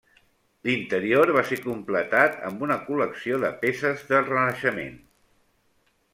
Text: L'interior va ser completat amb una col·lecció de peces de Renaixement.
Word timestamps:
L'interior 0.67 1.31
va 1.35 1.43
ser 1.49 1.59
completat 1.65 2.39
amb 2.49 2.65
una 2.69 2.79
col·lecció 2.89 3.39
de 3.45 3.53
peces 3.67 4.03
de 4.09 4.25
Renaixement. 4.33 4.99